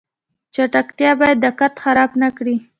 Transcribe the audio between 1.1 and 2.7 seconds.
باید دقت خراب نکړي